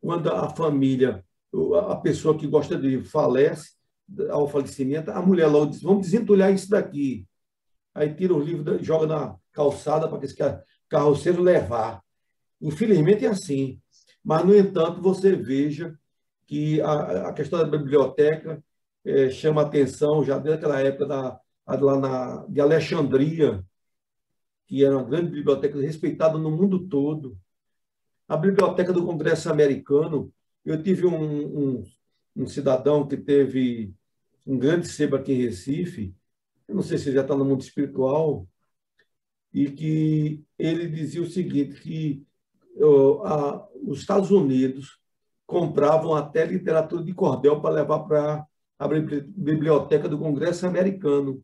quando 0.00 0.30
a 0.30 0.50
família, 0.50 1.24
a 1.88 1.96
pessoa 1.96 2.36
que 2.36 2.46
gosta 2.46 2.76
de 2.76 2.86
livro 2.86 3.08
falece, 3.08 3.73
ao 4.30 4.48
falecimento, 4.48 5.10
a 5.10 5.22
mulher 5.22 5.46
logo 5.46 5.66
diz, 5.66 5.82
vamos 5.82 6.06
desentulhar 6.06 6.52
isso 6.52 6.68
daqui. 6.68 7.26
Aí 7.94 8.12
tira 8.14 8.34
o 8.34 8.40
livro, 8.40 8.82
joga 8.82 9.06
na 9.06 9.36
calçada 9.52 10.08
para 10.08 10.18
que 10.18 10.26
esse 10.26 10.36
carroceiro 10.88 11.42
levar. 11.42 12.02
Infelizmente 12.60 13.24
é 13.24 13.28
assim. 13.28 13.80
Mas, 14.22 14.44
no 14.44 14.56
entanto, 14.56 15.00
você 15.00 15.36
veja 15.36 15.96
que 16.46 16.80
a, 16.80 17.28
a 17.28 17.32
questão 17.32 17.58
da 17.58 17.64
biblioteca 17.64 18.62
é, 19.04 19.30
chama 19.30 19.62
atenção 19.62 20.24
já 20.24 20.38
desde 20.38 20.58
aquela 20.58 20.80
época 20.80 21.06
da, 21.06 21.40
lá 21.66 21.98
na, 21.98 22.46
de 22.46 22.60
Alexandria, 22.60 23.64
que 24.66 24.84
era 24.84 24.96
uma 24.96 25.04
grande 25.04 25.30
biblioteca 25.30 25.78
respeitada 25.80 26.38
no 26.38 26.50
mundo 26.50 26.88
todo. 26.88 27.36
A 28.26 28.36
biblioteca 28.36 28.92
do 28.92 29.04
Congresso 29.04 29.50
Americano, 29.50 30.32
eu 30.64 30.82
tive 30.82 31.06
um, 31.06 31.14
um, 31.14 31.84
um 32.36 32.46
cidadão 32.46 33.06
que 33.06 33.16
teve 33.16 33.92
um 34.46 34.58
grande 34.58 34.88
sebo 34.88 35.16
aqui 35.16 35.32
em 35.32 35.42
Recife, 35.42 36.14
eu 36.68 36.74
não 36.74 36.82
sei 36.82 36.98
se 36.98 37.12
já 37.12 37.22
está 37.22 37.34
no 37.36 37.44
mundo 37.44 37.62
espiritual, 37.62 38.46
e 39.52 39.70
que 39.70 40.42
ele 40.58 40.88
dizia 40.88 41.22
o 41.22 41.30
seguinte, 41.30 41.80
que 41.80 42.26
a, 43.24 43.64
os 43.82 44.00
Estados 44.00 44.30
Unidos 44.30 44.98
compravam 45.46 46.14
até 46.14 46.44
literatura 46.44 47.04
de 47.04 47.14
cordel 47.14 47.60
para 47.60 47.74
levar 47.74 48.00
para 48.00 48.46
a 48.78 48.88
biblioteca 48.88 50.08
do 50.08 50.18
Congresso 50.18 50.66
americano. 50.66 51.42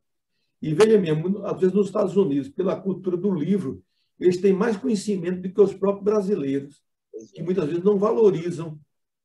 E 0.60 0.74
veja 0.74 0.98
mesmo, 0.98 1.44
às 1.46 1.60
vezes 1.60 1.74
nos 1.74 1.86
Estados 1.86 2.16
Unidos, 2.16 2.48
pela 2.48 2.78
cultura 2.78 3.16
do 3.16 3.32
livro, 3.32 3.82
eles 4.18 4.38
têm 4.38 4.52
mais 4.52 4.76
conhecimento 4.76 5.40
do 5.40 5.50
que 5.50 5.60
os 5.60 5.72
próprios 5.72 6.04
brasileiros, 6.04 6.82
que 7.32 7.42
muitas 7.42 7.66
vezes 7.66 7.82
não 7.82 7.98
valorizam. 7.98 8.78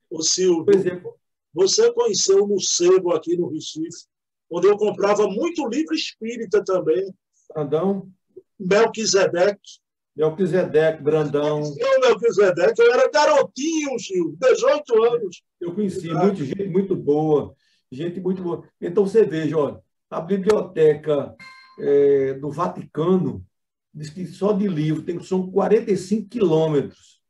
O 0.10 0.22
Silvio, 0.22 0.64
Por 0.64 0.76
exemplo, 0.76 1.16
você 1.56 1.90
conheceu 1.94 2.44
o 2.44 2.48
Morcego 2.50 3.14
aqui 3.14 3.38
no 3.38 3.48
Recife, 3.48 4.06
onde 4.52 4.68
eu 4.68 4.78
comprava 4.78 5.26
muito 5.26 5.66
livro 5.70 5.96
espírita 5.96 6.62
também. 6.62 7.10
Brandão? 7.54 8.12
Melquisedeque. 8.60 9.80
Melquisedeque, 10.14 11.02
Brandão. 11.02 11.62
Eu, 11.78 12.02
Melquisedeque, 12.02 12.82
eu 12.82 12.92
era 12.92 13.10
garotinho, 13.10 13.98
Silvio, 13.98 14.38
18 14.38 15.04
anos. 15.04 15.44
Eu 15.62 15.74
conheci 15.74 16.10
ah. 16.10 16.16
muita 16.16 16.44
gente 16.44 16.68
muito 16.68 16.94
boa, 16.94 17.56
gente 17.90 18.20
muito 18.20 18.44
boa. 18.44 18.68
Então 18.82 19.08
você 19.08 19.24
veja, 19.24 19.58
olha, 19.58 19.82
a 20.10 20.20
biblioteca 20.20 21.36
é, 21.80 22.34
do 22.34 22.52
Vaticano 22.52 23.46
diz 23.94 24.10
que 24.10 24.28
só 24.28 24.52
de 24.52 24.68
livro 24.68 25.04
tem, 25.04 25.22
são 25.22 25.50
45 25.50 26.28
quilômetros 26.28 27.22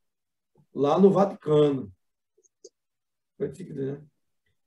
lá 0.74 0.98
no 0.98 1.10
Vaticano. 1.12 1.92
Né? 3.38 4.00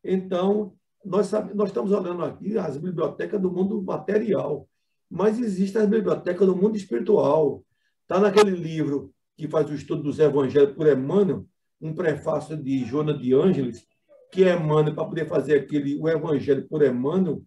Então, 0.03 0.73
nós, 1.03 1.31
nós 1.53 1.69
estamos 1.69 1.91
olhando 1.91 2.23
aqui 2.23 2.57
as 2.57 2.77
bibliotecas 2.77 3.41
do 3.41 3.51
mundo 3.51 3.81
material, 3.81 4.67
mas 5.09 5.39
existem 5.39 5.81
as 5.81 5.87
bibliotecas 5.87 6.45
do 6.45 6.55
mundo 6.55 6.77
espiritual. 6.77 7.63
Está 8.01 8.19
naquele 8.19 8.51
livro 8.51 9.13
que 9.37 9.47
faz 9.47 9.69
o 9.69 9.73
estudo 9.73 10.03
dos 10.03 10.19
evangelhos 10.19 10.73
por 10.73 10.87
Emmanuel, 10.87 11.45
um 11.81 11.93
prefácio 11.93 12.57
de 12.57 12.83
Jonas 12.85 13.19
de 13.19 13.33
Ângeles, 13.33 13.87
que 14.31 14.43
é 14.43 14.55
Emmanuel, 14.55 14.93
para 14.93 15.05
poder 15.05 15.27
fazer 15.27 15.59
aquele, 15.59 15.97
o 15.99 16.07
evangelho 16.07 16.67
por 16.67 16.83
Emmanuel, 16.83 17.41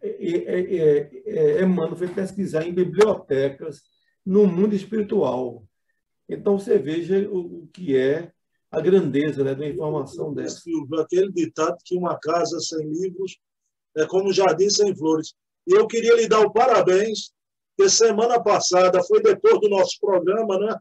é, 0.00 0.08
é, 0.08 1.10
é, 1.26 1.62
Emmanuel 1.62 1.96
foi 1.96 2.08
pesquisar 2.08 2.66
em 2.66 2.72
bibliotecas 2.72 3.82
no 4.24 4.46
mundo 4.46 4.74
espiritual. 4.74 5.66
Então, 6.28 6.58
você 6.58 6.78
veja 6.78 7.28
o, 7.28 7.64
o 7.64 7.66
que 7.68 7.96
é 7.96 8.32
a 8.74 8.80
grandeza 8.80 9.44
né, 9.44 9.54
da 9.54 9.68
informação 9.68 10.34
dessa. 10.34 10.60
Aquele 11.00 11.30
ditado 11.30 11.76
que 11.84 11.96
uma 11.96 12.18
casa 12.18 12.58
sem 12.58 12.90
livros 12.90 13.38
é 13.96 14.04
como 14.06 14.28
um 14.28 14.32
jardim 14.32 14.68
sem 14.68 14.94
flores. 14.96 15.34
E 15.66 15.74
eu 15.74 15.86
queria 15.86 16.16
lhe 16.16 16.28
dar 16.28 16.40
o 16.40 16.52
parabéns, 16.52 17.32
que 17.76 17.88
semana 17.88 18.42
passada, 18.42 19.02
foi 19.04 19.22
depois 19.22 19.60
do 19.60 19.68
nosso 19.68 19.98
programa, 20.00 20.58
né? 20.58 20.76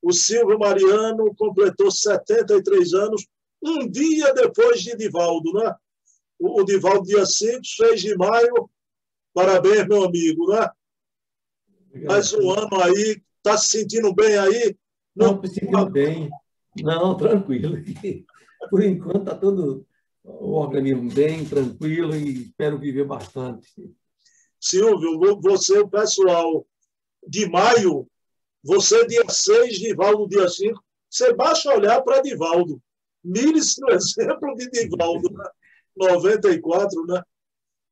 O 0.00 0.12
Silvio 0.12 0.58
Mariano 0.58 1.34
completou 1.34 1.90
73 1.90 2.94
anos, 2.94 3.26
um 3.62 3.88
dia 3.88 4.32
depois 4.32 4.80
de 4.80 4.96
Divaldo, 4.96 5.52
né? 5.52 5.74
O, 6.38 6.62
Divaldo, 6.62 7.02
dia 7.02 7.26
5, 7.26 7.64
6 7.64 8.00
de 8.00 8.16
maio. 8.16 8.70
Parabéns, 9.34 9.88
meu 9.88 10.04
amigo, 10.04 10.52
né? 10.52 10.68
Mais 12.06 12.32
um 12.32 12.50
ano 12.52 12.80
aí, 12.80 13.20
está 13.38 13.58
se 13.58 13.78
sentindo 13.78 14.14
bem 14.14 14.38
aí? 14.38 14.76
Não, 15.16 15.40
me 15.40 15.48
sentindo 15.48 15.90
bem. 15.90 16.30
Não, 16.82 17.14
tranquilo. 17.18 17.78
Por 18.70 18.82
enquanto 18.82 19.20
está 19.20 19.34
todo 19.34 19.86
o 20.24 20.52
organismo 20.52 21.10
bem, 21.12 21.44
tranquilo 21.44 22.14
e 22.14 22.42
espero 22.42 22.78
viver 22.78 23.04
bastante. 23.04 23.68
Silvio, 24.60 25.40
você, 25.40 25.78
o 25.78 25.88
pessoal 25.88 26.66
de 27.26 27.48
maio, 27.48 28.06
você 28.62 29.06
dia 29.06 29.24
6, 29.28 29.78
Divaldo 29.78 30.28
dia 30.28 30.48
5, 30.48 30.82
você 31.08 31.32
basta 31.32 31.74
olhar 31.74 32.02
para 32.02 32.20
Divaldo. 32.20 32.82
Mire-se 33.24 33.80
no 33.80 33.90
exemplo 33.90 34.54
de 34.56 34.70
Divaldo, 34.70 35.30
né? 35.32 35.48
94, 35.96 37.06
né? 37.06 37.22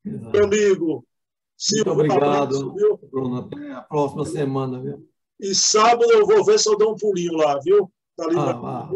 Exato. 0.04 0.30
Meu 0.30 0.44
amigo, 0.44 1.06
Silvio, 1.56 1.94
Muito 1.94 2.12
obrigado, 2.12 2.74
Bruno. 3.10 3.38
Até 3.38 3.72
a 3.72 3.80
próxima 3.80 4.24
semana, 4.24 4.80
viu? 4.80 5.08
E 5.40 5.54
sábado 5.54 6.10
eu 6.12 6.26
vou 6.26 6.44
ver 6.44 6.58
se 6.58 6.68
eu 6.68 6.76
dou 6.76 6.92
um 6.92 6.96
pulinho 6.96 7.34
lá, 7.34 7.58
viu? 7.60 7.90
Tá 8.16 8.24
ali 8.24 8.36
ah, 8.36 8.50
ah. 8.50 8.90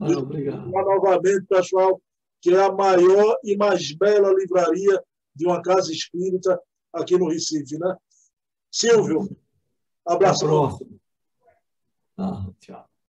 ah, 0.00 0.18
obrigado. 0.18 0.70
Novamente, 0.70 1.46
pessoal, 1.46 2.00
que 2.40 2.54
é 2.54 2.62
a 2.62 2.72
maior 2.72 3.36
e 3.44 3.56
mais 3.56 3.92
bela 3.92 4.32
livraria 4.32 5.02
de 5.34 5.46
uma 5.46 5.62
casa 5.62 5.92
espírita 5.92 6.60
aqui 6.92 7.16
no 7.18 7.28
Recife, 7.28 7.78
né? 7.78 7.96
Silvio, 8.70 9.28
abraço. 10.06 10.44
Até 10.44 10.54
a 10.54 10.58
próxima. 10.58 11.00
Ah. 12.16 12.86